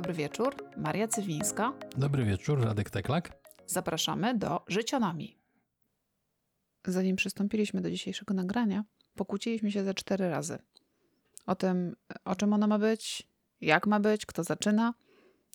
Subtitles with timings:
[0.00, 0.54] dobry wieczór.
[0.76, 1.72] Maria Cywińska.
[1.96, 3.32] Dobry wieczór, Radek Teklak.
[3.66, 5.38] Zapraszamy do Życionami.
[6.86, 8.84] Zanim przystąpiliśmy do dzisiejszego nagrania,
[9.14, 10.58] pokłóciliśmy się ze cztery razy.
[11.46, 13.28] O tym, o czym ono ma być,
[13.60, 14.94] jak ma być, kto zaczyna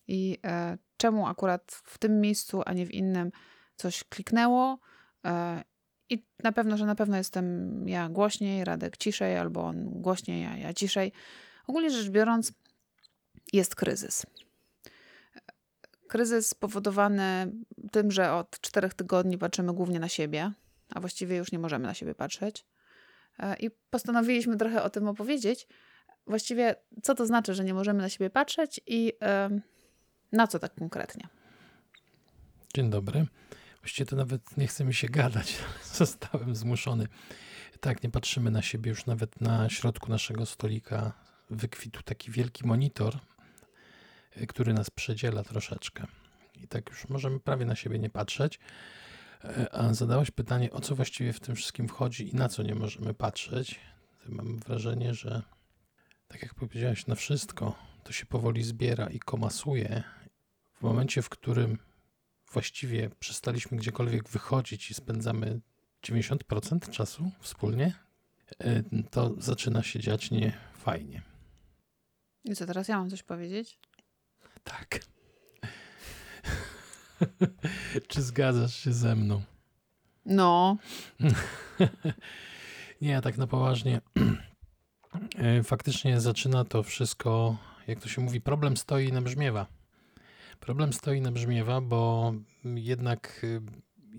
[0.07, 3.31] i e, czemu akurat w tym miejscu, a nie w innym
[3.75, 4.79] coś kliknęło.
[5.25, 5.63] E,
[6.09, 10.57] I na pewno, że na pewno jestem ja głośniej, Radek ciszej, albo on głośniej, a
[10.57, 11.11] ja ciszej.
[11.67, 12.53] Ogólnie rzecz biorąc,
[13.53, 14.25] jest kryzys.
[16.07, 17.51] Kryzys spowodowany
[17.91, 20.51] tym, że od czterech tygodni patrzymy głównie na siebie,
[20.89, 22.65] a właściwie już nie możemy na siebie patrzeć.
[23.39, 25.67] E, I postanowiliśmy trochę o tym opowiedzieć.
[26.27, 29.13] Właściwie, co to znaczy, że nie możemy na siebie patrzeć i
[30.31, 31.27] na co tak konkretnie?
[32.73, 33.25] Dzień dobry.
[33.81, 35.57] Właściwie to nawet nie chce mi się gadać.
[35.93, 37.07] Zostałem zmuszony.
[37.79, 41.13] Tak, nie patrzymy na siebie już nawet na środku naszego stolika.
[41.49, 43.19] Wykwitł taki wielki monitor,
[44.47, 46.07] który nas przedziela troszeczkę.
[46.63, 48.59] I tak już możemy prawie na siebie nie patrzeć.
[49.43, 52.75] E, a zadałeś pytanie, o co właściwie w tym wszystkim wchodzi i na co nie
[52.75, 53.79] możemy patrzeć.
[54.29, 55.41] Mam wrażenie, że
[56.27, 60.03] tak jak powiedziałeś, na wszystko to się powoli zbiera i komasuje.
[60.73, 61.77] W momencie, w którym
[62.51, 65.61] właściwie przestaliśmy gdziekolwiek wychodzić i spędzamy
[66.03, 67.93] 90% czasu wspólnie,
[68.59, 71.21] e, to zaczyna się dziać nie fajnie.
[72.43, 73.79] I co, teraz ja mam coś powiedzieć?
[74.65, 74.99] Tak.
[78.07, 79.41] Czy zgadzasz się ze mną?
[80.25, 80.77] No.
[83.01, 84.01] nie, tak na poważnie.
[85.37, 89.65] E, faktycznie zaczyna to wszystko, jak to się mówi, problem stoi na brzmiewa.
[90.59, 93.61] Problem stoi na brzmiewa, bo jednak y,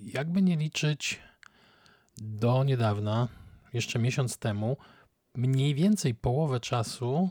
[0.03, 1.21] jakby nie liczyć
[2.19, 3.29] do niedawna,
[3.73, 4.77] jeszcze miesiąc temu,
[5.35, 7.31] mniej więcej połowę czasu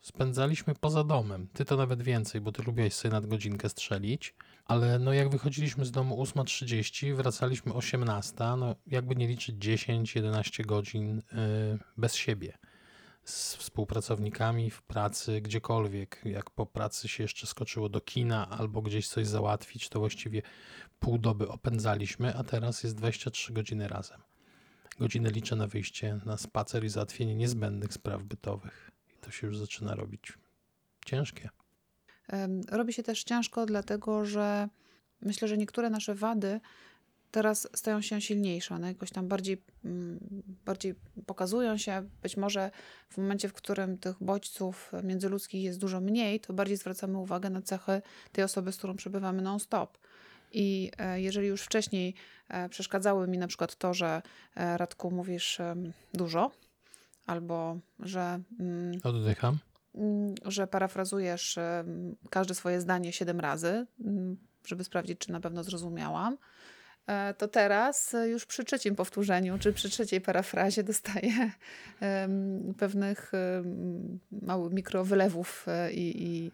[0.00, 1.48] spędzaliśmy poza domem.
[1.52, 5.90] Ty to nawet więcej, bo ty lubiłeś sobie nadgodzinkę strzelić, ale no jak wychodziliśmy z
[5.90, 12.58] domu 8.30, wracaliśmy 18.00, no jakby nie liczyć 10-11 godzin yy, bez siebie
[13.28, 16.20] z współpracownikami w pracy, gdziekolwiek.
[16.24, 20.42] Jak po pracy się jeszcze skoczyło do kina albo gdzieś coś załatwić, to właściwie
[20.98, 24.20] pół doby opędzaliśmy, a teraz jest 23 godziny razem.
[24.98, 28.90] Godzinę liczę na wyjście na spacer i załatwienie niezbędnych spraw bytowych.
[29.20, 30.32] To się już zaczyna robić
[31.06, 31.48] ciężkie.
[32.70, 34.68] Robi się też ciężko, dlatego że
[35.20, 36.60] myślę, że niektóre nasze wady
[37.30, 38.74] teraz stają się silniejsze.
[38.74, 40.18] One jakoś tam bardziej, mm,
[40.64, 40.94] bardziej
[41.26, 42.08] pokazują się.
[42.22, 42.70] Być może
[43.08, 47.62] w momencie, w którym tych bodźców międzyludzkich jest dużo mniej, to bardziej zwracamy uwagę na
[47.62, 48.02] cechy
[48.32, 49.98] tej osoby, z którą przebywamy non-stop.
[50.52, 52.14] I e, jeżeli już wcześniej
[52.48, 54.22] e, przeszkadzały mi na przykład to, że
[54.56, 55.58] e, Radku mówisz
[56.14, 56.50] dużo,
[57.28, 58.40] albo że.
[58.60, 59.58] Mm, Oddycham.
[59.94, 61.58] Mm, że parafrazujesz
[62.30, 63.86] każde swoje zdanie siedem razy,
[64.66, 66.36] żeby sprawdzić, czy na pewno zrozumiałam
[67.08, 71.50] E, to teraz e, już przy trzecim powtórzeniu, czy przy trzeciej parafrazie dostaję
[72.78, 73.32] pewnych
[74.42, 76.50] małych mikrowylewów e, i, i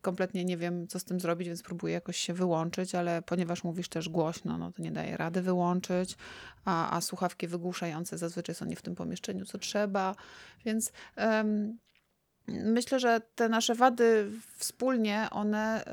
[0.00, 3.88] kompletnie nie wiem, co z tym zrobić, więc próbuję jakoś się wyłączyć, ale ponieważ mówisz
[3.88, 6.16] też głośno, no to nie daje rady wyłączyć,
[6.64, 10.14] a, a słuchawki wygłuszające zazwyczaj są nie w tym pomieszczeniu, co trzeba,
[10.64, 11.78] więc um,
[12.48, 15.84] myślę, że te nasze wady wspólnie, one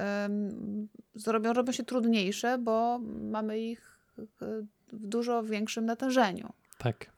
[1.16, 2.99] zrobią, robią się trudniejsze, bo
[3.31, 6.53] mamy ich w dużo większym natężeniu.
[6.78, 7.11] Tak.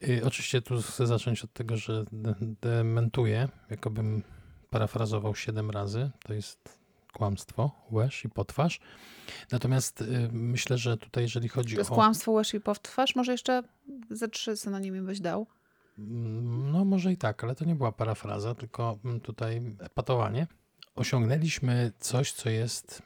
[0.00, 2.04] I oczywiście tu chcę zacząć od tego, że
[2.62, 4.22] dementuję, jakobym
[4.70, 6.10] parafrazował siedem razy.
[6.24, 6.78] To jest
[7.12, 8.80] kłamstwo, łeż i potwarz.
[9.52, 11.76] Natomiast y, myślę, że tutaj, jeżeli chodzi o...
[11.76, 13.16] To jest kłamstwo, łeż i potwarz?
[13.16, 13.62] Może jeszcze
[14.10, 15.46] ze trzy synonimy byś dał?
[15.98, 20.46] Mm, no może i tak, ale to nie była parafraza, tylko mm, tutaj epatowanie.
[20.94, 23.02] Osiągnęliśmy coś, co jest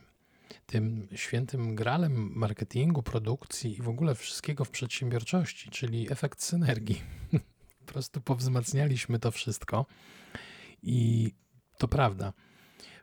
[0.66, 7.02] tym świętym gralem marketingu, produkcji i w ogóle wszystkiego w przedsiębiorczości, czyli efekt synergii.
[7.86, 9.86] po prostu powzmacnialiśmy to wszystko
[10.82, 11.32] i
[11.78, 12.32] to prawda.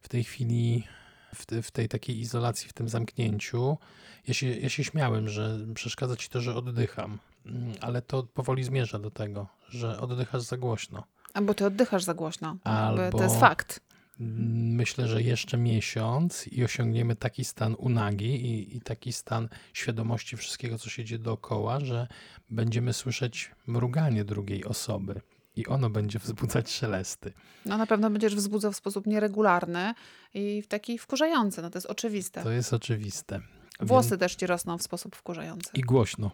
[0.01, 0.83] W tej chwili,
[1.35, 3.77] w, te, w tej takiej izolacji, w tym zamknięciu,
[4.27, 8.63] ja się, ja się śmiałem, że przeszkadza ci to, że oddycham, mm, ale to powoli
[8.63, 11.03] zmierza do tego, że oddychasz za głośno.
[11.33, 12.57] Albo ty oddychasz za głośno.
[12.63, 13.79] Albo to jest fakt.
[14.19, 20.77] Myślę, że jeszcze miesiąc i osiągniemy taki stan unagi i, i taki stan świadomości wszystkiego,
[20.77, 22.07] co się dzieje dookoła, że
[22.50, 25.21] będziemy słyszeć mruganie drugiej osoby
[25.62, 27.34] i ono będzie wzbudzać szelesty.
[27.66, 29.94] No na pewno będziesz wzbudzał w sposób nieregularny
[30.34, 32.44] i w taki wkurzający, no to jest oczywiste.
[32.44, 33.42] To jest oczywiste.
[33.80, 34.19] Włosy Więc...
[34.19, 35.72] też ci rosną w sposób wkurzający.
[35.74, 36.31] I głośno.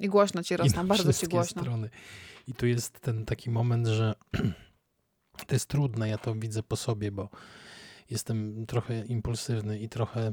[0.00, 1.62] I głośno ci rosną, bardzo ci głośno.
[1.62, 1.90] Strony.
[2.46, 4.14] I tu jest ten taki moment, że
[5.46, 7.28] to jest trudne, ja to widzę po sobie, bo
[8.10, 10.32] jestem trochę impulsywny i trochę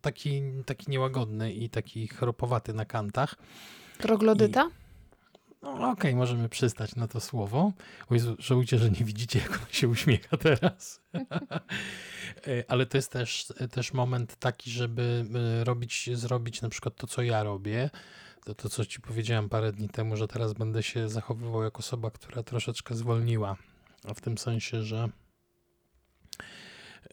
[0.00, 3.34] taki, taki niełagodny i taki chropowaty na kantach.
[3.98, 4.70] Troglodyta?
[5.62, 7.72] No, Okej, możemy przystać na to słowo.
[8.08, 11.00] O Jezu, żałujcie, że nie widzicie, jak on się uśmiecha teraz.
[12.46, 15.24] E, Ale to jest też, też moment taki, żeby
[15.60, 17.90] e, robić, zrobić na przykład to, co ja robię.
[18.44, 22.10] To, to, co ci powiedziałem parę dni temu, że teraz będę się zachowywał jak osoba,
[22.10, 23.56] która troszeczkę zwolniła.
[24.04, 25.08] A w tym sensie, że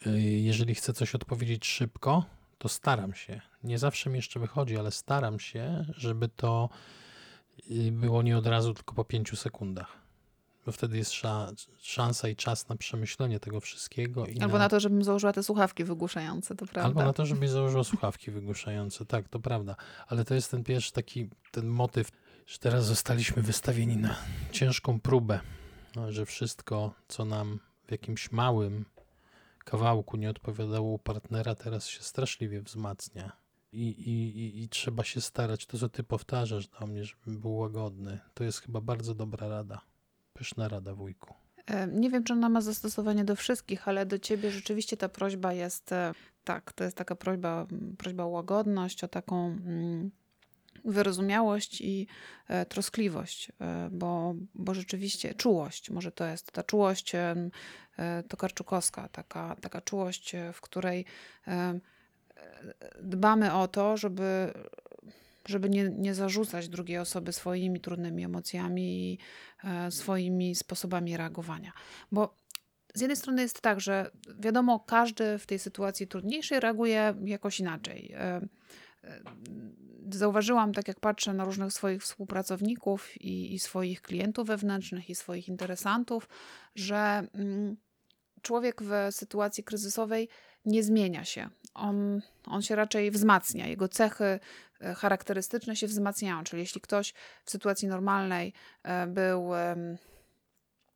[0.05, 2.25] e, jeżeli chcę coś odpowiedzieć szybko,
[2.57, 3.41] to staram się.
[3.63, 6.69] Nie zawsze mi jeszcze wychodzi, ale staram się, żeby to
[7.91, 9.97] było nie od razu, tylko po pięciu sekundach.
[10.65, 14.25] Bo wtedy jest sza, szansa i czas na przemyślenie tego wszystkiego.
[14.25, 16.83] I Albo na to, żebym założyła te słuchawki wygłuszające, to prawda.
[16.83, 19.05] Albo na to, żebyś założył słuchawki wygłuszające.
[19.05, 19.75] Tak, to prawda.
[20.07, 22.09] Ale to jest ten pierwszy taki ten motyw,
[22.47, 24.15] że teraz zostaliśmy wystawieni na
[24.51, 25.39] ciężką próbę,
[26.09, 28.85] że wszystko, co nam w jakimś małym
[29.65, 33.31] kawałku nie odpowiadało u partnera, teraz się straszliwie wzmacnia.
[33.71, 38.19] I, i, i, trzeba się starać, to co ty powtarzasz do mnie, żebym był łagodny.
[38.33, 39.81] To jest chyba bardzo dobra rada.
[40.33, 41.33] Pyszna rada, wujku.
[41.65, 45.53] E, Nie wiem, czy ona ma zastosowanie do wszystkich, ale do ciebie rzeczywiście ta prośba
[45.53, 46.13] jest, e,
[46.43, 47.67] tak, to jest taka prośba,
[47.97, 50.11] prośba o łagodność, o taką mm,
[50.85, 52.07] wyrozumiałość i
[52.47, 53.51] e, troskliwość,
[53.91, 57.11] bo, bo rzeczywiście czułość, może to jest ta czułość
[58.29, 61.05] tokarczukowska, taka, taka czułość, w której
[63.01, 64.53] dbamy o to, żeby,
[65.45, 69.17] żeby nie, nie zarzucać drugiej osoby swoimi trudnymi emocjami i
[69.63, 71.71] e, swoimi sposobami reagowania.
[72.11, 72.35] Bo
[72.93, 78.11] z jednej strony jest tak, że wiadomo, każdy w tej sytuacji trudniejszej reaguje jakoś inaczej.
[78.13, 78.41] E,
[79.03, 79.21] e,
[80.11, 85.47] Zauważyłam, tak jak patrzę na różnych swoich współpracowników i, i swoich klientów wewnętrznych, i swoich
[85.47, 86.29] interesantów,
[86.75, 87.77] że mm,
[88.41, 90.29] człowiek w sytuacji kryzysowej
[90.65, 91.49] nie zmienia się.
[91.73, 93.67] On, on się raczej wzmacnia.
[93.67, 94.39] Jego cechy
[94.81, 96.43] e, charakterystyczne się wzmacniają.
[96.43, 97.13] Czyli jeśli ktoś
[97.45, 99.51] w sytuacji normalnej e, był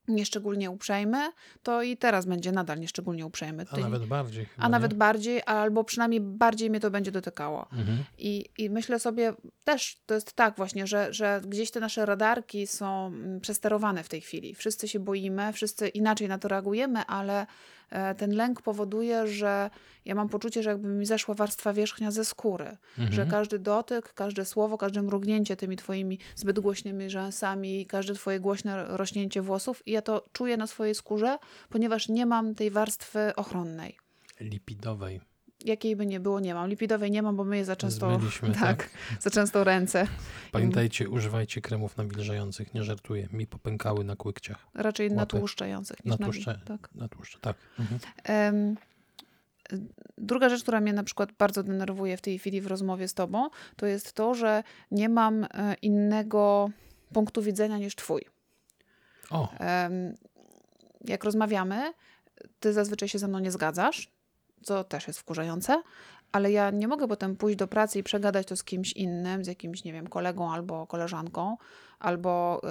[0.08, 1.31] nieszczególnie uprzejmy,
[1.64, 3.66] to i teraz będzie nadal nieszczególnie uprzejmy.
[3.72, 4.98] A Ty- nawet bardziej chyba, a nawet nie?
[4.98, 7.68] bardziej, albo przynajmniej bardziej mnie to będzie dotykało.
[7.74, 8.04] Mhm.
[8.18, 9.34] I, I myślę sobie
[9.64, 14.10] też, to jest tak właśnie, że, że gdzieś te nasze radarki są mm, przesterowane w
[14.10, 14.56] tej chwili.
[14.56, 17.48] Wszyscy się boimy, wszyscy inaczej na to reagujemy, ale
[18.18, 19.70] ten lęk powoduje, że
[20.06, 22.78] ja mam poczucie, że jakby mi zeszła warstwa wierzchnia ze skóry.
[22.98, 23.12] Mhm.
[23.14, 28.86] Że każdy dotyk, każde słowo, każde mrugnięcie tymi twoimi zbyt głośnymi rzęsami, każde twoje głośne
[28.98, 31.38] rośnięcie włosów, i ja to czuję na swojej skórze,
[31.70, 33.98] ponieważ nie mam tej warstwy ochronnej
[34.40, 35.33] Lipidowej.
[35.63, 36.69] Jakiej by nie było, nie mam.
[36.69, 38.89] Lipidowej nie mam, bo myję za często, tak, tak?
[39.19, 40.07] za często ręce.
[40.51, 43.27] Pamiętajcie, używajcie kremów nawilżających, nie żartuję.
[43.31, 44.68] Mi popękały na kłykciach.
[44.74, 45.15] Raczej Łapy.
[45.15, 46.89] natłuszczających niż Natłuszcza- na tak.
[46.95, 47.57] Na tłuszcze, tak.
[47.80, 48.75] Mhm.
[50.18, 53.50] Druga rzecz, która mnie na przykład bardzo denerwuje w tej chwili w rozmowie z tobą,
[53.75, 55.48] to jest to, że nie mam e,
[55.81, 56.69] innego
[57.13, 58.25] punktu widzenia niż twój.
[59.30, 59.50] O,
[61.07, 61.94] Jak rozmawiamy,
[62.60, 64.12] ty zazwyczaj się ze mną nie zgadzasz,
[64.63, 65.83] co też jest wkurzające,
[66.31, 69.48] ale ja nie mogę potem pójść do pracy i przegadać to z kimś innym, z
[69.48, 71.57] jakimś, nie wiem, kolegą albo koleżanką,
[72.00, 72.62] albo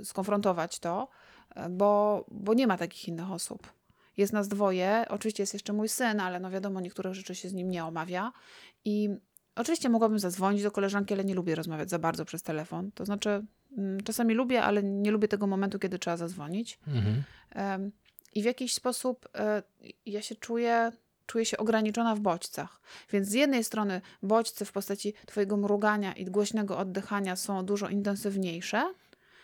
[0.00, 1.08] y, skonfrontować to,
[1.56, 3.72] y, bo, bo nie ma takich innych osób.
[4.16, 7.54] Jest nas dwoje, oczywiście jest jeszcze mój syn, ale no wiadomo, niektórych rzeczy się z
[7.54, 8.32] nim nie omawia
[8.84, 9.08] i
[9.56, 12.92] oczywiście mogłabym zadzwonić do koleżanki, ale nie lubię rozmawiać za bardzo przez telefon.
[12.92, 13.44] To znaczy,
[13.78, 16.78] mm, czasami lubię, ale nie lubię tego momentu, kiedy trzeba zadzwonić.
[17.54, 17.92] mhm.
[18.34, 19.62] I w jakiś sposób e,
[20.06, 20.92] ja się czuję,
[21.26, 22.80] czuję się ograniczona w bodźcach.
[23.12, 28.94] Więc z jednej strony bodźce w postaci twojego mrugania i głośnego oddychania są dużo intensywniejsze,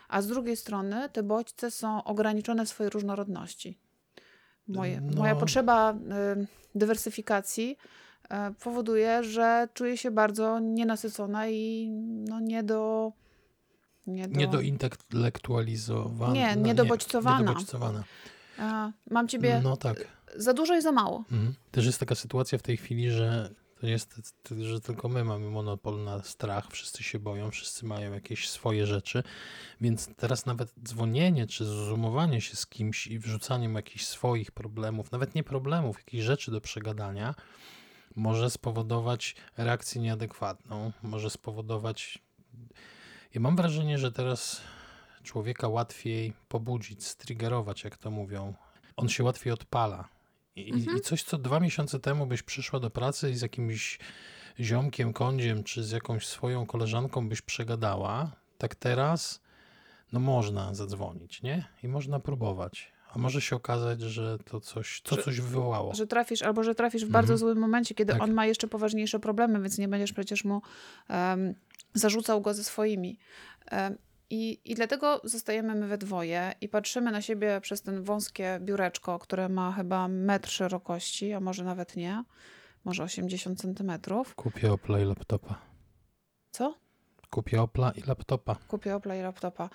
[0.08, 3.78] a z drugiej strony te bodźce są ograniczone w swojej różnorodności.
[4.68, 5.18] Moje, No.
[5.18, 5.96] Moja potrzeba y,
[6.74, 7.76] dywersyfikacji
[8.30, 11.88] e, powoduje, że czuję się bardzo nienasycona i
[12.28, 13.12] no, nie do...
[14.06, 16.32] Nie do, Nie dointelektualizowana.
[16.34, 17.38] Nie, niedobodźcowana.
[17.38, 18.04] niedobodźcowana.
[18.58, 20.06] a, mam ciebie No tak.
[20.36, 21.24] Za dużo i za mało.
[21.32, 21.54] Mhm.
[21.70, 25.50] Też jest taka sytuacja w tej chwili, że to nie jest, że tylko my mamy
[25.50, 29.22] monopol na strach, wszyscy się boją, wszyscy mają jakieś swoje rzeczy,
[29.80, 35.34] więc teraz nawet dzwonienie czy zoomowanie się z kimś i wrzucaniem jakichś swoich problemów, nawet
[35.34, 37.34] nie problemów, jakichś rzeczy do przegadania,
[38.16, 42.18] może spowodować reakcję nieadekwatną, może spowodować.
[43.34, 44.60] Ja mam wrażenie, że teraz
[45.22, 48.54] człowieka łatwiej pobudzić, striggerować, jak to mówią.
[48.96, 50.08] On się łatwiej odpala.
[50.56, 50.96] I, Mhm.
[50.96, 53.98] I coś, co dwa miesiące temu byś przyszła do pracy i z jakimś
[54.60, 59.40] ziomkiem, kądziem, czy z jakąś swoją koleżanką byś przegadała, tak teraz,
[60.12, 61.64] no można zadzwonić, nie?
[61.82, 62.92] I można próbować.
[63.14, 65.94] A może się okazać, że to coś, to Że- coś wywołało.
[65.94, 67.38] Że trafisz, albo że trafisz w bardzo Mhm.
[67.38, 68.22] złym momencie, kiedy Tak.
[68.22, 70.62] on ma jeszcze poważniejsze problemy, więc nie będziesz przecież mu
[71.08, 71.54] em,
[71.94, 73.18] zarzucał go ze swoimi.
[73.66, 73.96] Em,
[74.32, 79.18] i, I dlatego zostajemy my we dwoje i patrzymy na siebie przez ten wąskie biureczko,
[79.18, 82.24] które ma chyba metr szerokości, a może nawet nie,
[82.84, 84.34] może 80 centymetrów.
[84.34, 85.58] Kupię Opla i laptopa.
[86.50, 86.74] Co?
[87.30, 88.54] Kupię Opla i laptopa.
[88.68, 89.70] Kupię Opla i laptopa.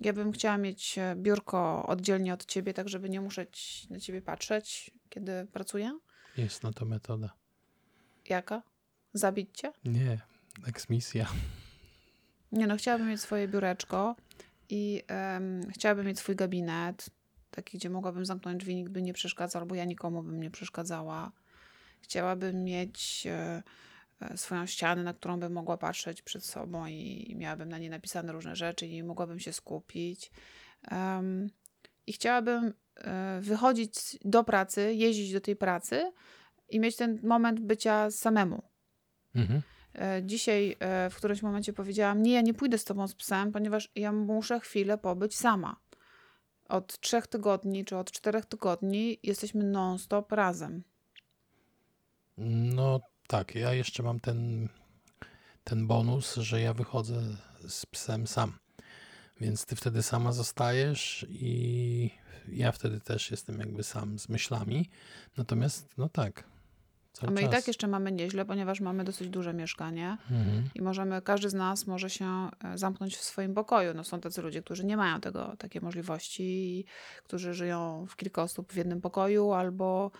[0.00, 4.22] Ja bym chciała mieć e, biurko oddzielnie od ciebie, tak żeby nie musieć na ciebie
[4.22, 5.98] patrzeć, kiedy pracuję.
[6.36, 7.34] Jest na to metoda.
[8.28, 8.62] Jaka?
[9.12, 9.72] Zabić cię?
[9.84, 10.20] Nie,
[10.66, 11.26] eksmisja.
[12.54, 14.16] Nie no, chciałabym mieć swoje biureczko
[14.68, 17.10] i em, chciałabym mieć swój gabinet,
[17.50, 21.32] taki, gdzie mogłabym zamknąć drzwi, nikt by nie przeszkadzał, albo ja nikomu bym nie przeszkadzała.
[22.00, 23.62] Chciałabym mieć e,
[24.20, 28.32] e, swoją ścianę, na którą bym mogła patrzeć przed sobą i miałabym na niej napisane
[28.32, 30.30] różne rzeczy i mogłabym się skupić.
[30.90, 31.50] Em,
[32.06, 36.12] I chciałabym e, wychodzić do pracy, jeździć do tej pracy
[36.68, 38.62] i mieć ten moment bycia samemu.
[39.34, 39.62] Mhm.
[39.94, 43.52] E, Dzisiaj e, w którymś momencie powiedziałam: Nie, ja nie pójdę z tobą z psem,
[43.52, 45.76] ponieważ ja muszę chwilę pobyć sama.
[46.68, 50.82] Od trzech tygodni czy od czterech tygodni jesteśmy non-stop razem.
[52.38, 54.68] No tak, ja jeszcze mam ten,
[55.64, 57.22] ten bonus, że ja wychodzę
[57.68, 58.52] z psem sam.
[59.40, 62.10] Więc ty wtedy sama zostajesz i
[62.48, 64.90] ja wtedy też jestem jakby sam z myślami.
[65.36, 66.53] Natomiast, no tak.
[67.14, 67.52] A Cały my i czas.
[67.52, 70.68] tak jeszcze mamy nieźle, ponieważ mamy dosyć duże mieszkanie Mhm.
[70.74, 73.94] i możemy, każdy z nas może się e, zamknąć w swoim pokoju.
[73.94, 76.84] No są tacy ludzie, którzy nie mają tego, takiej możliwości i
[77.24, 80.10] którzy żyją w kilka osób w jednym pokoju albo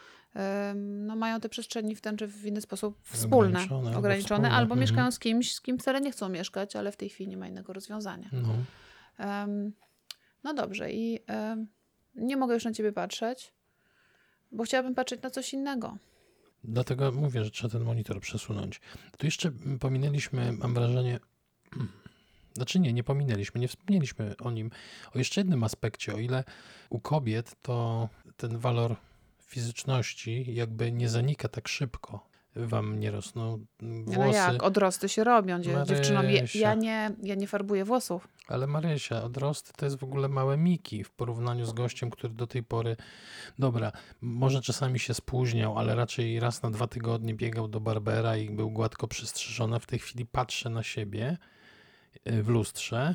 [0.75, 4.51] no, mają te przestrzeni w ten czy w inny sposób wspólne, Ograniczone albo ograniczone, wspólne,
[4.51, 4.81] albo mhm.
[4.81, 7.49] mieszkają z kimś, z kim wcale nie chcą mieszkać, ale w tej chwili nie ma
[7.49, 8.29] innego rozwiązania.
[8.33, 8.55] No.
[9.19, 9.73] Em,
[10.45, 11.67] no dobrze i em,
[12.15, 13.53] nie mogę już na ciebie patrzeć,
[14.53, 15.97] bo chciałabym patrzeć na coś innego.
[16.65, 18.81] Dlatego mówię, że trzeba ten monitor przesunąć.
[19.19, 21.21] Tu jeszcze mm, pominęliśmy, mam wrażenie,
[22.57, 24.71] znaczy nie, nie pominęliśmy, nie wspomnieliśmy o nim,
[25.15, 26.45] o jeszcze jednym aspekcie, o ile
[26.91, 28.97] u kobiet to ten walor
[29.41, 32.34] fizyczności jakby nie zanika tak szybko.
[32.57, 36.25] Wam nie rosną mm, No włosy, jak, odrosty się robią dzie- dziewczynom.
[36.31, 38.29] Ja, ja, nie, ja nie farbuję włosów.
[38.49, 42.47] ale Marysia, odrosty to jest w ogóle małe miki w porównaniu z gościem, który do
[42.47, 42.97] tej pory,
[43.59, 48.51] dobra, może czasami się spóźniał, ale raczej raz na dwa tygodnie biegał do Barbera i
[48.51, 49.81] był gładko przystrzyżony.
[49.81, 51.37] W tej chwili patrzę na siebie
[52.29, 53.15] y, w lustrze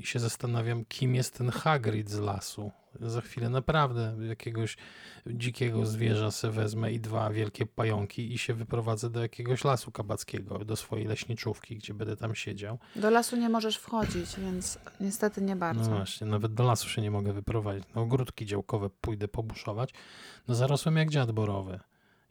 [0.00, 2.70] i się zastanawiam, kim jest ten Hagrid z lasu.
[3.00, 4.76] Za chwilę naprawdę jakiegoś
[5.26, 10.58] dzikiego zwierza se wezmę i dwa wielkie pająki i się wyprowadzę do jakiegoś lasu kabackiego,
[10.64, 12.78] do swojej leśniczówki, gdzie będę tam siedział.
[12.96, 15.90] Do lasu nie możesz wchodzić, więc niestety nie No bardzo.
[15.90, 17.84] właśnie, nawet do lasu się nie mogę wyprowadzić.
[17.94, 19.90] Na ogródki działkowe pójdę pobuszować.
[20.48, 21.80] No zarosłem jak dziad borowy.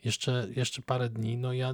[0.03, 1.73] Jeszcze, jeszcze parę dni, no ja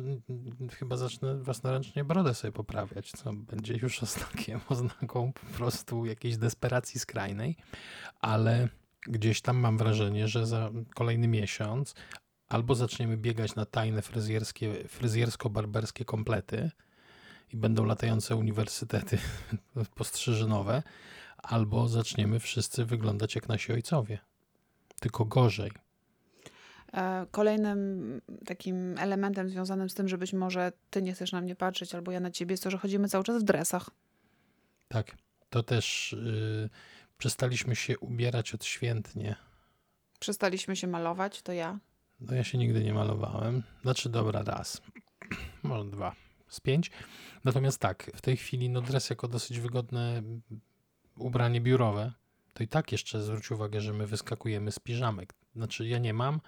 [0.72, 7.00] chyba zacznę własnoręcznie brodę sobie poprawiać, co będzie już oznakiem, oznaką po prostu jakiejś desperacji
[7.00, 7.58] skrajnej,
[8.20, 8.70] ale
[9.02, 11.96] gdzieś tam mam wrażenie, że za kolejny miesiąc
[12.48, 16.72] albo zaczniemy biegać na tajne fryzjerskie, fryzjersko-barberskie komplety
[17.54, 19.18] i będą latające uniwersytety
[19.96, 20.84] postrzyżynowe,
[21.38, 24.20] albo zaczniemy wszyscy wyglądać jak nasi ojcowie.
[25.00, 25.72] Tylko gorzej.
[26.96, 31.56] E, Kolejnym takim elementem związanym z tym, że być może ty nie chcesz na mnie
[31.56, 33.90] patrzeć, albo ja na ciebie, jest to, że chodzimy cały czas w dresach.
[34.88, 35.18] Tak.
[35.50, 36.70] To też y,
[37.18, 39.36] przestaliśmy się ubierać odświętnie.
[40.20, 41.80] Przestaliśmy się malować, to ja.
[42.20, 43.64] No ja się nigdy nie malowałem.
[43.82, 44.82] Znaczy, dobra, raz.
[45.64, 46.16] Może dwa.
[46.48, 46.92] Z pięć.
[47.44, 50.24] Natomiast tak, w tej chwili no dres jako dosyć wygodne
[51.18, 52.12] ubranie biurowe,
[52.54, 55.34] to i tak jeszcze zwróć uwagę, że my wyskakujemy z piżamek.
[55.56, 56.42] Znaczy ja nie mam,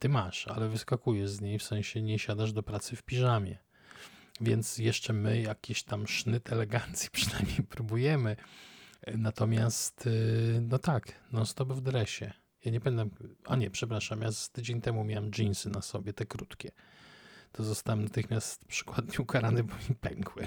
[0.00, 3.58] ty masz, ale wyskakujesz z niej, w sensie nie siadasz do pracy w piżamie.
[4.40, 8.36] Więc jeszcze my jakiś tam sznyt elegancji przynajmniej próbujemy.
[9.02, 12.32] E, Natomiast, y, no tak, non stop w dresie.
[12.64, 13.08] Ja nie będę,
[13.44, 16.70] a nie, przepraszam, ja z tydzień temu miałem jeansy na sobie, te krótkie.
[17.52, 20.46] To zostałem natychmiast przykładnie ukarany, bo mi pękły.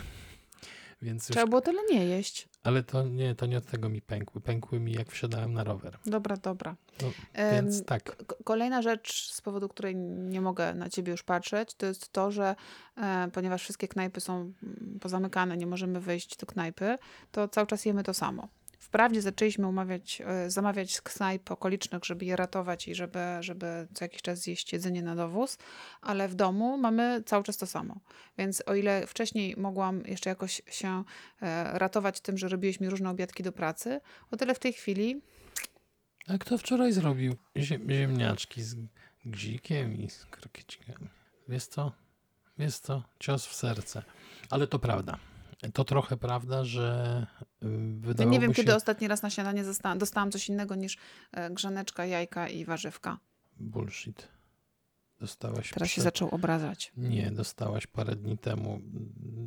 [1.02, 2.50] Więc już, Trzeba było tyle nie jeść.
[2.64, 4.42] ale to nie, to nie od tego mi pękły.
[4.42, 5.98] Pękły mi jak wsiadałem na rower.
[6.06, 6.76] Dobra, dobra.
[7.02, 7.12] No,
[7.52, 11.86] Więc tak, K- Kolejna rzecz, z powodu której nie mogę na ciebie już patrzeć, to
[11.86, 12.56] jest to, że
[12.98, 16.98] e, ponieważ wszystkie knajpy są mm, pozamykane, nie możemy wejść do knajpy,
[17.32, 18.48] to cały czas jemy to samo.
[18.88, 24.06] Wprawdzie zaczęliśmy umawiać, e, zamawiać z knajp okolicznych, żeby je ratować i żeby, żeby co
[24.06, 25.58] jakiś czas zjeść jedzenie na dowóz,
[26.02, 28.00] ale w domu mamy cały czas to samo.
[28.38, 31.04] Więc o ile wcześniej mogłam jeszcze jakoś się
[31.42, 34.02] e, ratować tym, że robiłeś mi różne obiadki do pracy,
[34.32, 35.22] o tyle w tej chwili
[36.28, 38.76] A kto wczoraj zrobił ziem, ziemniaczki z
[39.26, 41.10] gzikiem i z krokiecikami?
[41.50, 41.92] Wiesz co?
[42.58, 43.04] Wiesz co?
[43.20, 44.04] Cios w serce.
[44.50, 45.20] Ale to prawda.
[45.74, 47.26] To trochę prawda, że
[47.64, 48.56] y, Ja wydawałoby nie wiem, się...
[48.56, 50.98] kiedy ostatni raz na śniadanie zostałam, dostałam coś innego niż
[51.32, 53.18] e, grzaneczka, jajka i warzywka.
[53.60, 54.28] Bullshit.
[55.20, 56.92] Dostałaś Teraz się przed- zaczął obrażać.
[56.98, 58.82] Nie, dostałaś parę dni temu.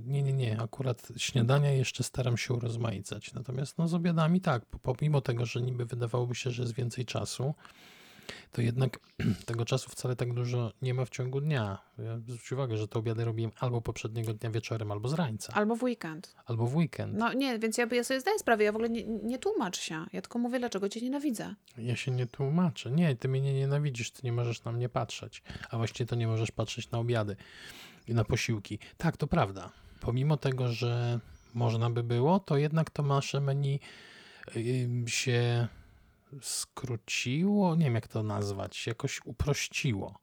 [0.06, 0.60] Nie, nie, nie.
[0.60, 3.34] Akurat śniadania jeszcze staram się urozmaicać.
[3.34, 7.04] Natomiast no, z obiadami tak, po- pomimo tego, że niby wydawałoby się, że jest więcej
[7.04, 7.54] czasu,
[8.52, 8.98] to jednak
[9.46, 11.78] tego czasu wcale tak dużo nie ma w ciągu dnia.
[11.98, 15.76] Ja zwróć uwagę, że te obiady robiłem albo poprzedniego dnia wieczorem, albo z rańca, Albo
[15.76, 16.34] w weekend.
[16.46, 17.14] albo w weekend.
[17.18, 20.04] No nie, więc ja, ja sobie zdaję sprawę, ja w ogóle nie, nie tłumacz się.
[20.12, 21.54] Ja tylko mówię, dlaczego cię nienawidzę.
[21.78, 22.90] Ja się nie tłumaczę.
[22.90, 25.42] Nie, ty mnie nie nienawidzisz, ty nie możesz na mnie patrzeć.
[25.70, 27.36] A właściwie to nie możesz patrzeć na obiady
[28.08, 28.78] i na posiłki.
[28.96, 29.70] Tak, to prawda.
[30.00, 31.20] Pomimo tego, że
[31.54, 33.80] można by było, to jednak to nasze menu
[34.56, 35.68] ym, się
[36.42, 40.18] skróciło, nie wiem jak to nazwać, jakoś uprościło.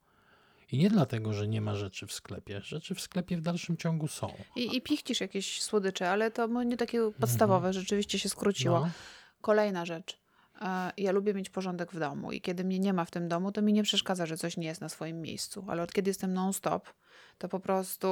[0.71, 2.61] I nie dlatego, że nie ma rzeczy w sklepie.
[2.61, 4.33] Rzeczy w sklepie w dalszym ciągu są.
[4.55, 8.77] I, i pichcisz jakieś słodycze, ale to nie takie podstawowe, rzeczywiście się skróciło.
[8.77, 8.93] Mhm.
[8.97, 10.19] No, Kolejna rzecz.
[10.61, 13.51] E, Ja lubię mieć porządek w domu i kiedy mnie nie ma w tym domu,
[13.51, 15.65] to mi nie przeszkadza, że coś nie jest na swoim miejscu.
[15.67, 16.93] Ale od kiedy jestem non-stop,
[17.37, 18.07] to po prostu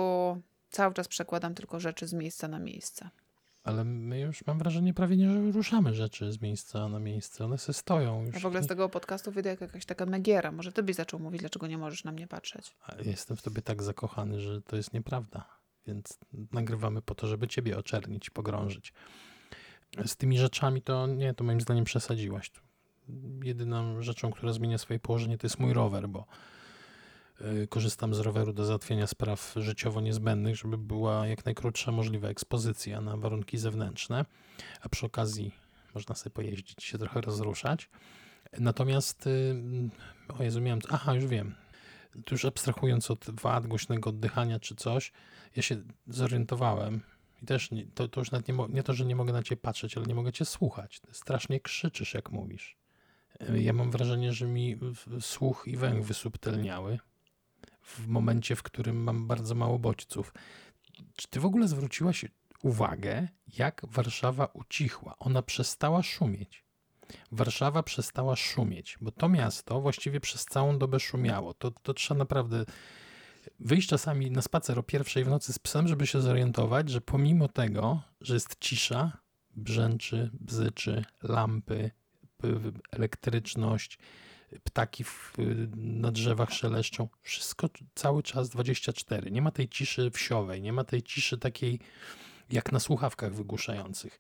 [0.70, 3.10] cały czas przekładam tylko rzeczy z miejsca na miejsce.
[3.66, 7.46] Ale my już mam wrażenie prawie nie ruszamy rzeczy z miejsca na miejsce.
[7.46, 8.36] One se stoją już.
[8.36, 10.52] Ja w ogóle z tego podcastu wyjdę jak jakaś taka megiera.
[10.52, 12.76] Może ty byś zaczął mówić, dlaczego nie możesz na mnie patrzeć.
[13.06, 15.46] Jestem w tobie tak zakochany, że to jest nieprawda.
[15.88, 16.20] Więc
[16.52, 18.94] nagrywamy po to, żeby ciebie oczernić, pogrążyć.
[20.06, 22.52] Z tymi rzeczami to nie, to moim zdaniem przesadziłaś.
[23.44, 26.26] Jedyną rzeczą, która zmienia swoje położenie, to jest mój rower, bo
[27.70, 33.18] korzystam z roweru do załatwienia spraw życiowo niezbędnych, żeby była jak najkrótsza możliwa ekspozycja na
[33.18, 34.26] warunki zewnętrzne,
[34.82, 35.52] a przy okazji
[35.96, 37.90] można sobie pojeździć, się trochę rozruszać.
[38.60, 39.56] Natomiast, y,
[40.40, 41.56] o Jezu, miałem, aha, już wiem,
[42.26, 45.12] tu już abstrahując od wad, głośnego oddychania czy coś,
[45.56, 45.76] ja się
[46.08, 47.02] zorientowałem
[47.42, 49.62] i też nie, to, to już nawet nie, nie to, że nie mogę na ciebie
[49.62, 51.02] patrzeć, ale nie mogę cię słuchać.
[51.12, 52.78] Strasznie krzyczysz, jak mówisz.
[53.50, 54.80] Y, Ja mam wrażenie, że mi
[55.20, 57.00] słuch i węch wysubtelniały
[57.86, 60.34] w momencie, w którym mam bardzo mało bodźców.
[61.16, 62.26] Czy ty w ogóle zwróciłaś
[62.64, 65.16] uwagę, jak Warszawa ucichła?
[65.20, 66.66] Ona przestała szumieć.
[67.32, 71.54] Warszawa przestała szumieć, bo to miasto właściwie przez całą dobę szumiało.
[71.54, 72.66] To, to trzeba naprawdę
[73.60, 77.48] wyjść czasami na spacer o pierwszej w nocy z psem, żeby się zorientować, że pomimo
[77.48, 79.18] tego, że jest cisza,
[79.56, 81.92] brzęczy, bzyczy, lampy,
[82.92, 84.00] elektryczność,
[84.64, 85.34] ptaki w,
[85.76, 89.32] na drzewach szeleszczą, wszystko cały czas 24.
[89.32, 91.80] Nie ma tej ciszy wsiowej, nie ma tej ciszy takiej
[92.50, 94.20] jak na słuchawkach wygłuszających.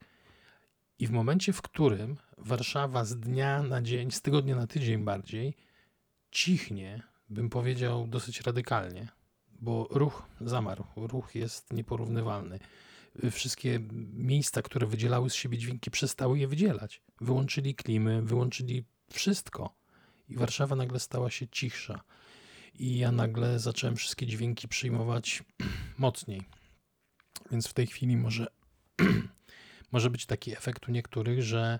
[0.99, 5.55] I w momencie, w którym Warszawa z dnia na dzień, z tygodnia na tydzień bardziej,
[6.31, 9.07] cichnie, bym powiedział dosyć radykalnie,
[9.59, 12.59] bo ruch zamarł, ruch jest nieporównywalny.
[13.31, 13.79] Wszystkie
[14.13, 17.01] miejsca, które wydzielały z siebie dźwięki, przestały je wydzielać.
[17.21, 19.85] Wyłączyli klimy, wyłączyli wszystko.
[20.29, 22.01] I Warszawa nagle stała się cichsza.
[22.79, 25.43] I ja nagle zacząłem wszystkie dźwięki przyjmować
[25.97, 26.41] mocniej.
[27.51, 28.47] Więc w tej chwili może
[29.91, 31.79] może być taki efekt u niektórych, że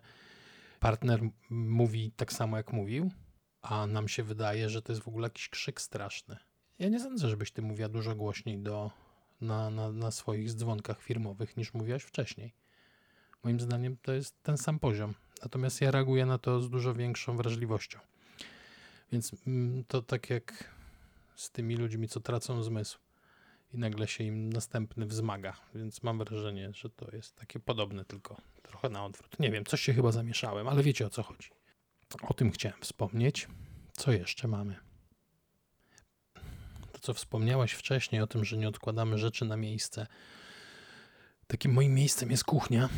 [0.80, 3.12] partner mówi tak samo, jak mówił,
[3.62, 6.38] a nam się wydaje, że to jest w ogóle jakiś krzyk straszny.
[6.80, 8.92] Ja nie sądzę, żebyś ty mówiła dużo głośniej do,
[9.42, 12.54] na, na, na swoich dzwonkach firmowych, niż mówiłaś wcześniej.
[13.44, 15.14] Moim zdaniem to jest ten sam poziom.
[15.44, 18.00] Natomiast ja reaguję na to z dużo większą wrażliwością.
[19.16, 20.76] Więc mm, to tak jak
[21.36, 23.00] z tymi ludźmi, co tracą zmysł
[23.74, 25.58] i nagle się im następny wzmaga.
[25.76, 29.40] Więc mam wrażenie, że to jest takie podobne, tylko trochę na odwrót.
[29.40, 31.50] Nie wiem, coś się chyba zamieszałem, ale wiecie o co chodzi.
[32.22, 33.48] O tym chciałem wspomnieć.
[33.94, 34.76] Co jeszcze mamy?
[36.92, 40.08] To, co wspomniałaś wcześniej o tym, że nie odkładamy rzeczy na miejsce.
[41.48, 42.90] Takim moim miejscem jest kuchnia.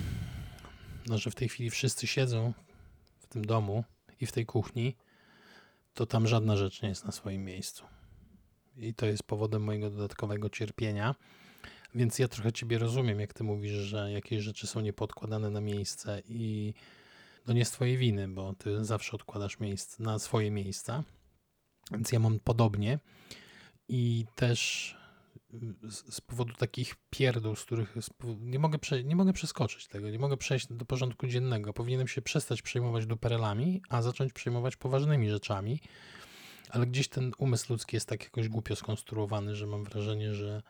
[1.07, 2.53] No, że w tej chwili wszyscy siedzą
[3.19, 3.83] w tym domu
[4.21, 4.95] i w tej kuchni,
[5.97, 7.85] to tam żadna rzecz nie jest na swoim miejscu
[8.77, 11.15] i to jest powodem mojego dodatkowego cierpienia.
[11.95, 16.21] Więc ja trochę Ciebie rozumiem, jak Ty mówisz, że jakieś rzeczy są niepodkładane na miejsce
[16.25, 16.73] i
[17.45, 21.03] to nie z Twojej winy, bo Ty zawsze odkładasz miejsce na swoje miejsca.
[21.91, 22.99] Więc ja mam podobnie
[23.89, 24.95] i też
[25.83, 27.95] z, z powodu takich pierdół, z których
[28.39, 31.73] nie mogę, prze, nie mogę przeskoczyć tego, nie mogę przejść do porządku dziennego.
[31.73, 35.79] Powinienem się przestać przejmować duperelami, a zacząć przejmować poważnymi rzeczami
[36.69, 40.61] ale gdzieś ten umysł ludzki jest tak jakoś głupio skonstruowany, że mam wrażenie, że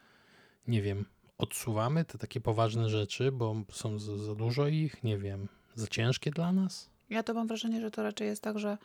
[0.67, 1.05] nie wiem,
[1.37, 6.31] odsuwamy te takie poważne rzeczy, bo są za, za dużo ich, nie wiem, za ciężkie
[6.31, 6.89] dla nas.
[7.09, 8.77] Ja to mam wrażenie, że to raczej jest tak, że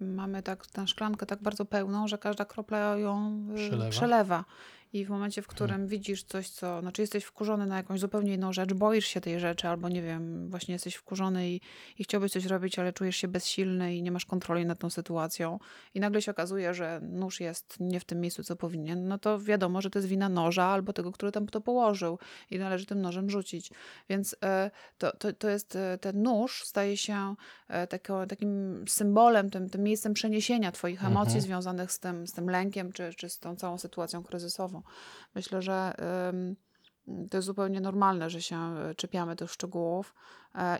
[0.00, 3.90] mamy tak tę szklankę tak bardzo pełną, że każda kropla ją y, Przelewa.
[3.90, 4.44] przelewa.
[4.94, 8.52] I w momencie, w którym widzisz coś, co, znaczy jesteś wkurzony na jakąś zupełnie inną
[8.52, 11.60] rzecz, boisz się tej rzeczy, albo nie wiem, właśnie jesteś wkurzony i,
[11.98, 15.58] i chciałbyś coś robić, ale czujesz się bezsilny i nie masz kontroli nad tą sytuacją,
[15.94, 19.40] i nagle się okazuje, że nóż jest nie w tym miejscu, co powinien, no to
[19.40, 22.18] wiadomo, że to jest wina noża albo tego, który tam to położył
[22.50, 23.70] i należy tym nożem rzucić.
[24.08, 27.34] Więc e, to, to, to jest, e, ten nóż staje się
[27.68, 27.86] e,
[28.28, 31.40] takim symbolem, tym, tym miejscem przeniesienia twoich emocji Mhm.
[31.40, 34.83] związanych z tym, z tym lękiem, czy, czy z tą całą sytuacją kryzysową.
[35.34, 35.94] Myślę, że
[37.30, 40.14] to jest zupełnie normalne, że się e, czepiamy tych szczegółów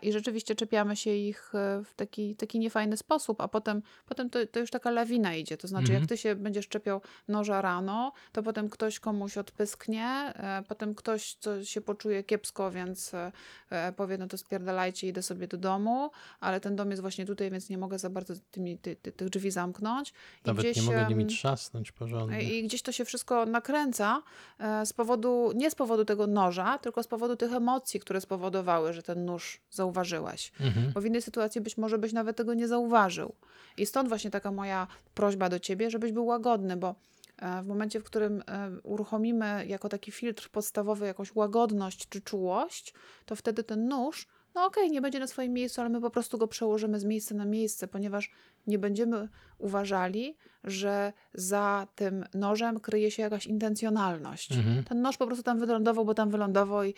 [0.01, 4.39] i rzeczywiście czepiamy się ich e, w taki, taki niefajny sposób, a potem, potem to,
[4.47, 5.57] to już taka lawina idzie.
[5.57, 5.99] To znaczy, Mhm.
[6.01, 11.33] jak ty się będziesz czepiał noża rano, to potem ktoś komuś odpysknie, e, potem ktoś
[11.39, 13.31] co się poczuje kiepsko, więc e,
[13.69, 17.51] e, powie, no to spierdalajcie, idę sobie do domu, ale ten dom jest właśnie tutaj,
[17.51, 20.09] więc nie mogę za bardzo tymi, ty, ty, tych drzwi zamknąć.
[20.09, 20.13] I
[20.47, 22.43] Nawet nie gdzieś, mogę nimi trzasnąć porządnie.
[22.43, 24.23] i gdzieś to się wszystko nakręca
[24.59, 28.93] e, z powodu, nie z powodu tego noża, tylko z powodu tych emocji, które spowodowały,
[28.93, 30.51] że ten nóż zauważyłeś.
[30.59, 30.91] Mhm.
[30.93, 33.35] Bo w innej sytuacji być może byś nawet tego nie zauważył.
[33.77, 36.95] I stąd właśnie taka moja prośba do ciebie, żebyś był łagodny, bo
[37.37, 42.93] e, w momencie, w którym e, uruchomimy jako taki filtr podstawowy jakąś łagodność czy czułość,
[43.25, 46.37] to wtedy ten nóż, no okej, nie będzie na swoim miejscu, ale my po prostu
[46.37, 48.31] go przełożymy z miejsca na miejsce, ponieważ
[48.67, 54.51] nie będziemy uważali, że za tym nożem kryje się jakaś intencjonalność.
[54.51, 54.83] Mhm.
[54.83, 56.93] Ten nóż po prostu tam wylądował, bo tam wylądował i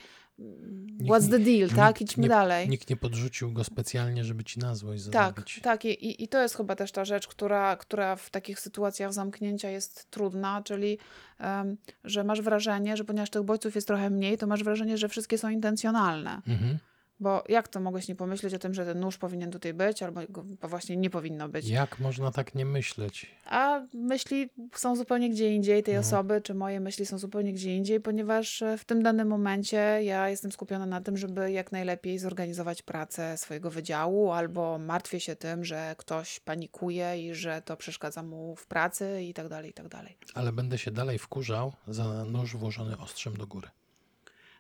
[1.00, 2.02] what's the deal, nikt tak?
[2.02, 2.70] Idźmy nie, dalej.
[2.70, 5.60] Nikt nie podrzucił go specjalnie, żeby ci na złość Tak, zarobić.
[5.64, 5.86] tak.
[5.86, 9.70] I, i- I to jest chyba też ta rzecz, która, która w takich sytuacjach zamknięcia
[9.70, 10.98] jest trudna, czyli
[11.40, 15.10] em, że masz wrażenie, że ponieważ tych bodźców jest trochę mniej, to masz wrażenie, że
[15.10, 16.42] wszystkie są intencjonalne.
[16.48, 16.78] Mhm.
[17.20, 20.22] Bo jak to mogłeś nie pomyśleć o tym, że ten nóż powinien tutaj być, albo
[20.30, 21.70] go właśnie nie powinno być?
[21.70, 23.26] Jak można tak nie myśleć?
[23.46, 26.08] A myśli są zupełnie gdzie indziej tej Mhm.
[26.14, 30.30] osoby, czy moje myśli są zupełnie gdzie indziej, ponieważ e, w tym danym momencie ja
[30.30, 35.66] jestem skupiona na tym, żeby jak najlepiej zorganizować pracę swojego wydziału, albo martwię się tym,
[35.66, 39.88] że ktoś panikuje i że to przeszkadza mu w pracy i tak dalej, i tak
[39.88, 40.18] dalej.
[40.34, 43.68] Ale będę się dalej wkurzał za nóż włożony ostrzem do góry.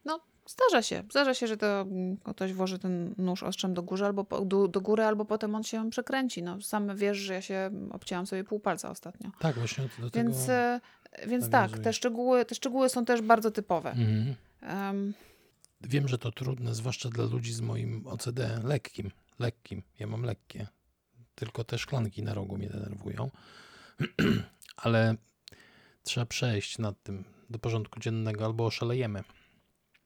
[0.05, 1.03] No, zdarza się.
[1.11, 4.67] Zdarza się, że to mm, ktoś włoży ten nóż ostrzem do góry, albo po, do,
[4.67, 6.43] do góry, albo potem on się przekręci.
[6.43, 9.31] No, sam wiesz, że ja się obcięłam sobie pół palca ostatnio.
[9.39, 10.29] Tak, właśnie do tego...
[10.29, 10.79] Więc, e,
[11.27, 13.91] więc tak, te szczegóły, te szczegóły są też bardzo typowe.
[13.91, 14.35] Mhm.
[14.61, 15.13] Em,
[15.81, 19.11] Wiem, że to trudne, zwłaszcza dla ludzi z moim OCD lekkim.
[19.39, 19.83] Lekkim.
[19.99, 20.67] Ja mam lekkie.
[21.35, 23.31] Tylko te szklanki na rogu mnie denerwują.
[24.83, 25.15] Ale
[26.03, 29.23] trzeba przejść nad tym do porządku dziennego albo oszalejemy.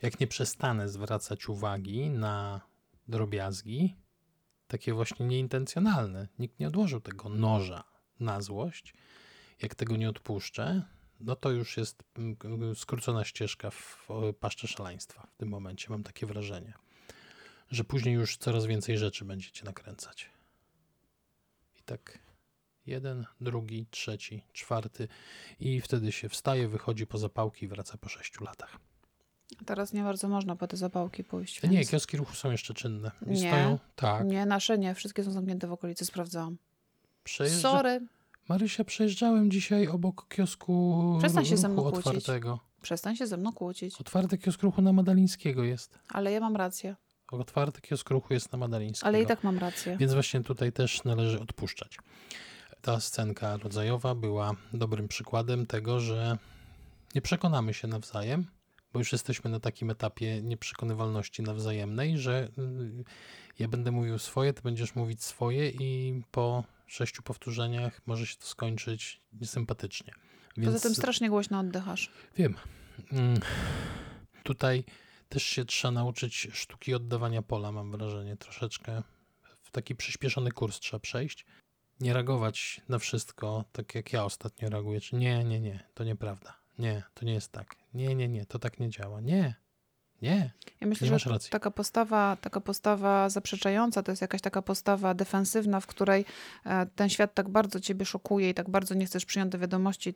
[0.01, 2.61] Jak nie przestanę zwracać uwagi na
[3.07, 3.95] drobiazgi,
[4.67, 7.83] takie właśnie nieintencjonalne, nikt nie odłożył tego noża
[8.19, 8.93] na złość,
[9.61, 10.83] jak tego nie odpuszczę,
[11.19, 16.03] no to już jest mm, skrócona ścieżka w o, paszczę szaleństwa w tym momencie, mam
[16.03, 16.73] takie wrażenie,
[17.69, 20.29] że później już coraz więcej rzeczy będziecie nakręcać.
[21.79, 22.19] I tak
[22.85, 25.07] jeden, drugi, trzeci, czwarty
[25.59, 28.90] i wtedy się wstaje, wychodzi po zapałki i wraca po sześciu latach.
[29.65, 31.65] Teraz nie bardzo można po te zapałki pójść.
[31.65, 33.11] A nie, więc- kioski ruchu są jeszcze czynne.
[33.27, 33.37] I Nie.
[33.37, 34.95] stoją, tak, nie, nasze nie.
[34.95, 36.57] Wszystkie są zamknięte w okolicy, sprawdzałam.
[37.23, 37.71] przejeżdża...
[37.71, 38.07] Sorry,
[38.49, 42.07] Marysia, przejeżdżałem dzisiaj obok kiosku Przestań się ze mną kłócić.
[42.07, 42.59] otwartego.
[42.81, 43.95] przestań się ze mną kłócić.
[44.01, 45.99] Otwarty kiosk ruchu na Madalińskiego jest.
[46.09, 46.95] Ale ja mam rację.
[47.31, 49.07] Otwarty kiosk ruchu jest na Madalińskiego.
[49.07, 49.97] Ale i tak mam rację.
[49.97, 51.97] Więc właśnie tutaj też należy odpuszczać.
[52.81, 56.37] Ta scenka rodzajowa była dobrym przykładem tego, że
[57.15, 58.45] nie przekonamy się nawzajem,
[58.93, 63.03] bo już jesteśmy na takim etapie nieprzekonywalności nawzajemnej, że y,
[63.59, 68.45] ja będę mówił swoje, ty będziesz mówić swoje i po sześciu powtórzeniach może się to
[68.45, 70.13] skończyć niesympatycznie.
[70.65, 72.11] Poza tym strasznie głośno oddychasz.
[72.37, 72.55] Wiem.
[73.11, 73.39] Mm,
[74.43, 74.83] Tutaj
[75.29, 79.03] też się trzeba nauczyć sztuki oddawania pola, mam wrażenie, troszeczkę.
[79.61, 81.45] W taki przyspieszony kurs trzeba przejść.
[81.99, 85.01] Nie reagować na wszystko, tak jak ja ostatnio reaguję.
[85.01, 86.60] Czy nie, nie, nie, to nieprawda.
[86.79, 87.75] Nie, to nie jest tak.
[87.93, 89.21] Nie, nie, nie, to tak nie działa.
[89.21, 89.55] Nie,
[90.21, 91.49] nie, Ja myślę, nie że masz racji.
[91.51, 96.25] taka postawa, taka postawa zaprzeczająca to jest jakaś taka postawa defensywna, w której
[96.65, 100.13] e, ten świat tak bardzo ciebie szokuje i tak bardzo nie chcesz przyjąć do wiadomości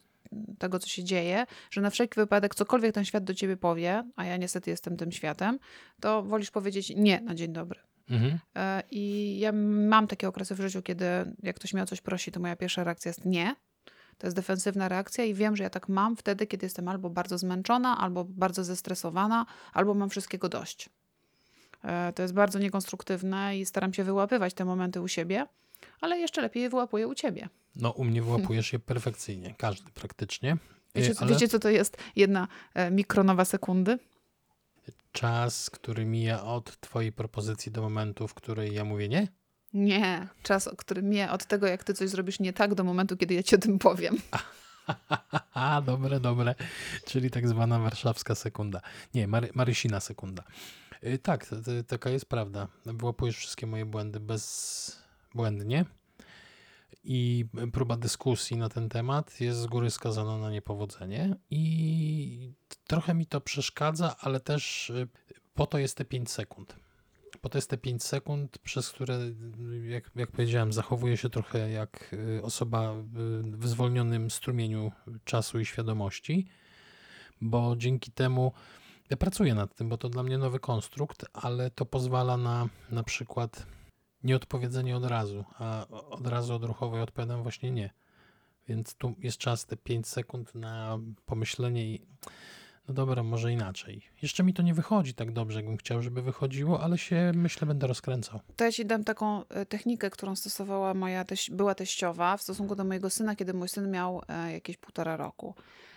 [0.60, 4.26] tego, co się dzieje, że na wszelki wypadek cokolwiek ten świat do ciebie powie, a
[4.26, 5.60] ja niestety jestem tym światem,
[6.02, 7.80] to wolisz powiedzieć nie na dzień dobry.
[8.10, 8.40] Mhm.
[8.56, 9.52] E, I ja
[9.90, 11.06] mam takie okresy w życiu, kiedy
[11.44, 13.56] jak ktoś mnie o coś prosi, to moja pierwsza reakcja jest nie.
[14.18, 17.38] To jest defensywna reakcja i wiem, że ja tak mam wtedy, kiedy jestem albo bardzo
[17.38, 20.90] zmęczona, albo bardzo zestresowana, albo mam wszystkiego dość.
[21.84, 25.46] E, To jest bardzo niekonstruktywne i staram się wyłapywać te momenty u siebie,
[26.02, 27.50] ale jeszcze lepiej je wyłapuję u ciebie.
[27.76, 29.56] No, u mnie wyłapujesz je perfekcyjnie.
[29.58, 30.58] Każdy praktycznie.
[30.96, 34.00] Wiecie, co- wiecie co to jest jedna e, mikronowa sekundy?
[35.12, 39.28] Czas, który mija od twojej propozycji do momentu, w której ja mówię nie?
[39.76, 43.34] Nie, czas, który mija od tego, jak ty coś zrobisz nie tak, do momentu, kiedy
[43.34, 44.18] ja ci o tym powiem.
[45.86, 46.56] Dobre, dobre.
[47.06, 48.82] Czyli tak zwana warszawska sekunda.
[49.14, 50.44] Nie, Mary, Marysina sekunda.
[51.04, 52.68] Y, Tak, to, to, taka jest prawda.
[52.86, 55.86] Wyłapujesz wszystkie moje błędy bezbłędnie
[57.04, 62.54] i próba dyskusji na ten temat jest z góry skazana na niepowodzenie i
[62.88, 65.08] trochę mi to przeszkadza, ale też y,
[65.54, 66.85] po to jest te 5 sekund.
[67.46, 69.20] Po to jest te 5 sekund, przez które,
[69.84, 72.94] jak, jak powiedziałem, zachowuję się trochę jak y, osoba
[73.44, 74.92] w zwolnionym strumieniu
[75.24, 76.48] czasu i świadomości,
[77.42, 78.52] bo dzięki temu
[79.10, 83.04] ja pracuję nad tym, bo to dla mnie nowy konstrukt, ale to pozwala na na
[83.04, 83.66] przykład
[84.24, 87.90] nieodpowiedzenie od razu, a od razu odruchowo odpowiadam właśnie nie.
[88.68, 92.02] Więc tu jest czas te 5 sekund na pomyślenie i
[92.88, 94.02] no dobra, może inaczej.
[94.22, 97.88] Jeszcze mi to nie wychodzi tak dobrze, jakbym chciał, żeby wychodziło, ale się myślę będę
[97.88, 98.40] rozkręcał.
[98.56, 102.76] To ja ci dam taką e, technikę, którą stosowała moja teś, była teściowa w stosunku
[102.76, 105.56] do mojego syna, kiedy mój syn miał e, jakieś półtora roku.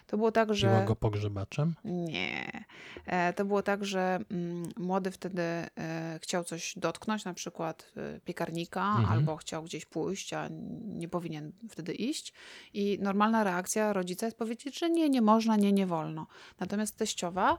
[0.09, 0.67] To było tak, że...
[0.69, 1.75] Biła go pogrzebaczem.
[1.85, 2.65] Nie.
[3.07, 8.21] E, To było tak, że mm, młody wtedy e, chciał coś dotknąć, na przykład e,
[8.21, 9.07] piekarnika, Mhm.
[9.13, 10.49] albo chciał gdzieś pójść, a
[10.85, 12.33] nie powinien wtedy iść.
[12.75, 16.27] I normalna reakcja rodzica jest powiedzieć, że nie, nie można, nie, nie wolno.
[16.61, 17.59] Natomiast teściowa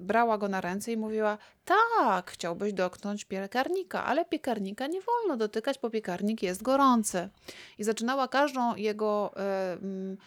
[0.00, 5.78] brała go na ręce i mówiła, tak, chciałbyś dotknąć piekarnika, ale piekarnika nie wolno dotykać,
[5.82, 7.28] bo piekarnik jest gorący.
[7.78, 9.34] I zaczynała każdą jego,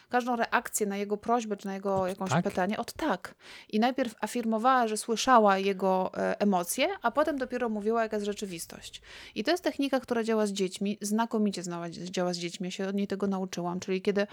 [0.09, 2.43] każdą reakcję na jego prośbę, czy na jego jakąś tak?
[2.43, 3.35] pytanie od tak.
[3.69, 9.01] I najpierw afirmowała, że słyszała jego e, emocje, a potem dopiero mówiła, jaka jest rzeczywistość.
[9.35, 12.67] I to jest technika, która działa z dziećmi, znakomicie znała, działa z dziećmi.
[12.67, 13.79] Ja się od niej tego nauczyłam.
[13.79, 14.27] Czyli kiedy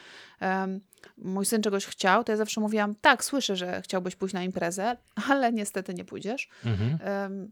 [1.19, 4.97] mój syn czegoś chciał, to ja zawsze mówiłam, tak, słyszę, że chciałbyś pójść na imprezę,
[5.29, 6.49] ale niestety nie pójdziesz.
[6.65, 6.99] Mhm.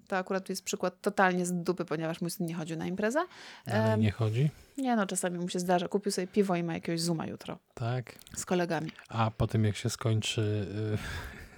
[0.08, 3.26] To akurat jest przykład totalnie z dupy, ponieważ mój syn nie chodził na imprezę.
[3.66, 4.50] Ale nie chodzi.
[4.78, 5.88] Nie no, czasami mu się zdarza.
[5.88, 8.18] Kupił sobie piwo i ma jakiegoś zuma jutro Tak.
[8.36, 8.90] z kolegami.
[9.08, 10.66] A potem jak się skończy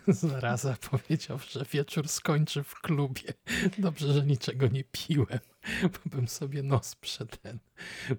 [0.09, 3.23] y, zaraza, powiedział, że wieczór skończy w klubie.
[3.79, 5.39] Dobrze, że niczego nie piłem,
[5.93, 7.59] bo bym sobie nos prze ten,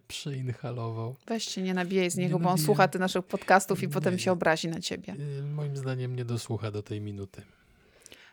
[0.07, 1.15] przeinhalował.
[1.27, 2.65] Weź się nie nabijaj z Nie niego, bo on nabijam.
[2.65, 5.15] słucha ty naszych podcastów i Nie, potem się obrazi na ciebie.
[5.39, 7.41] Y, moim zdaniem nie dosłucha do tej minuty.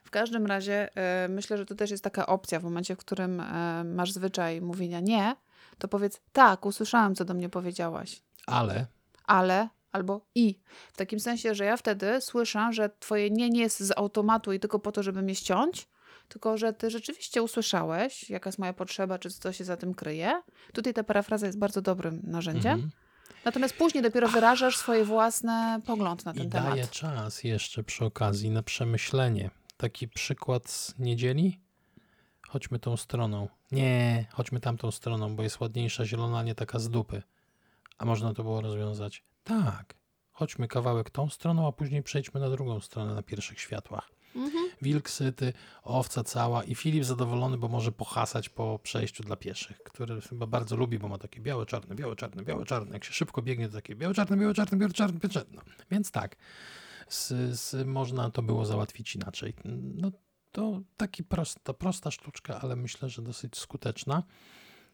[0.05, 3.41] W każdym razie e, myślę, że to też jest taka opcja w momencie, w którym
[3.41, 5.37] e, masz zwyczaj mówienia nie,
[5.79, 8.87] to powiedz tak, usłyszałem, co do mnie powiedziałaś, Ale
[9.27, 10.61] ale albo i.
[10.93, 14.61] W takim sensie, że ja wtedy słyszę, że twoje nie nie jest z automatu i
[14.61, 15.89] tylko po to, żeby mnie ściąć,
[16.29, 20.43] tylko że ty rzeczywiście usłyszałeś, jaka jest moja potrzeba, czy co się za tym kryje.
[20.73, 22.73] Tutaj ta parafraza jest bardzo dobrym narzędziem.
[22.73, 22.91] mhm.
[23.45, 26.91] Natomiast później dopiero wyrażasz swoje własne pogląd na i ten daje temat.
[26.91, 29.51] czas jeszcze przy okazji na przemyślenie.
[29.77, 31.61] Taki przykład z niedzieli.
[32.49, 33.49] Chodźmy tą stroną.
[33.73, 37.23] Nie, chodźmy tamtą stroną, bo jest ładniejsza zielona, nie taka z dupy.
[37.99, 39.25] A można to było rozwiązać.
[39.45, 39.95] Tak.
[40.33, 44.11] Chodźmy kawałek tą stroną, a później przejdźmy na drugą stronę na pierwszych światłach.
[44.37, 44.69] Mhm.
[44.83, 50.21] Wilk syty, owca cała i Filip zadowolony, bo może pohasać po przejściu dla pieszych, który
[50.21, 52.93] chyba bardzo lubi, bo ma takie białe, czarne, białe, czarne, białe, czarne.
[52.93, 55.55] Jak się szybko biegnie, to takie białe, czarne, białe, czarne, białe, czarne, białe, czarne.
[55.55, 55.63] No.
[55.91, 56.37] Więc tak,
[57.09, 57.29] z,
[57.61, 59.55] z, można to było załatwić inaczej.
[59.95, 60.11] No
[60.57, 64.23] to taki prosta, prosta sztuczka, ale myślę, że dosyć skuteczna.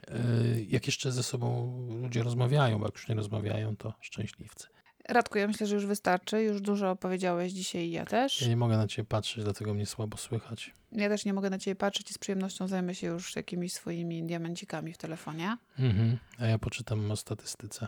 [0.08, 1.72] Yy, Jak jeszcze ze sobą
[2.02, 4.66] ludzie rozmawiają, bo jak już nie rozmawiają, to szczęśliwcy.
[5.08, 6.42] Radku, ja myślę, że już wystarczy.
[6.42, 8.42] Już dużo opowiedziałeś dzisiaj i ja też.
[8.42, 10.74] Ja nie mogę na ciebie patrzeć, dlatego mnie słabo słychać.
[10.92, 14.22] Ja też nie mogę na ciebie patrzeć i z przyjemnością zajmę się już jakimiś swoimi
[14.22, 15.56] diamencikami w telefonie.
[15.78, 16.18] Mhm.
[16.38, 17.86] A ja poczytam o statystyce.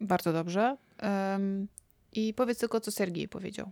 [0.00, 0.76] Bardzo dobrze.
[0.98, 1.68] Em,
[2.12, 3.70] I powiedz tylko, co Sergiej powiedział.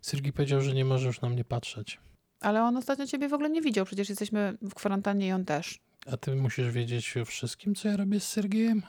[0.00, 1.98] Sergi powiedział, że nie może już na mnie patrzeć.
[2.40, 3.86] Ale on ostatnio ciebie w ogóle nie widział.
[3.86, 5.78] Przecież jesteśmy w kwarantannie i on też.
[6.12, 8.82] A ty musisz wiedzieć o wszystkim, co ja robię z Sergiejem?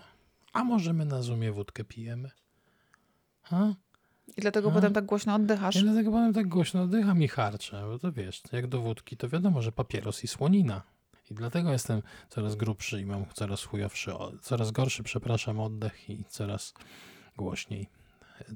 [0.54, 2.32] A może my na Zoomie wódkę pijemy?
[3.42, 3.76] Ha?
[4.38, 4.74] I dlatego A?
[4.74, 5.76] potem tak głośno oddychasz.
[5.76, 9.30] Ja dlatego potem tak głośno oddycham i harczę, bo to wiesz, jak do wódki, to
[9.30, 10.82] wiadomo, że papieros i słonina.
[11.32, 14.12] I dlatego jestem coraz grubszy i mam coraz chujowszy,
[14.42, 16.74] coraz gorszy, przepraszam, oddech i coraz
[17.38, 17.90] głośniej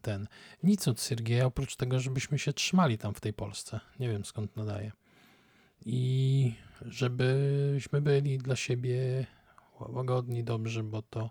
[0.02, 0.28] ten.
[0.64, 3.80] Nic od Sergieja, oprócz tego, żebyśmy się trzymali tam w tej Polsce.
[4.00, 4.92] Nie wiem skąd nadaje.
[5.86, 9.26] I żebyśmy byli dla siebie
[9.80, 11.30] łagodni, dobrzy, bo to...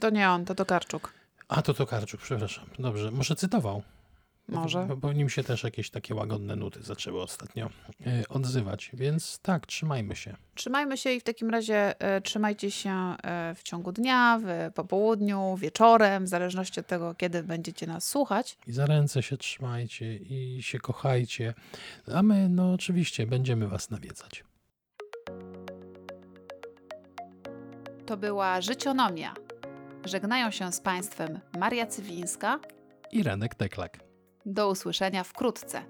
[0.00, 1.12] To nie on, to Tokarczuk.
[1.48, 2.64] A, to Tokarczuk, przepraszam.
[2.78, 3.82] Dobrze, może cytował.
[4.48, 4.86] Może.
[4.86, 7.70] Bo, bo nim się też jakieś takie łagodne nuty zaczęły ostatnio
[8.06, 8.90] e, odzywać.
[8.94, 10.36] Więc tak, trzymajmy się.
[10.54, 15.56] Trzymajmy się i w takim razie e, trzymajcie się e, w ciągu dnia, w popołudniu,
[15.56, 18.58] wieczorem, w zależności od tego, kiedy będziecie nas słuchać.
[18.66, 21.54] I za ręce się trzymajcie i się kochajcie.
[22.14, 24.44] A my, no oczywiście, będziemy was nawiedzać.
[28.06, 29.34] To była Życionomia.
[30.04, 32.60] Żegnają się z Państwem Maria Cywińska.
[33.12, 34.07] I Renek Teklak.
[34.50, 35.82] Do usłyszenia wkrótce.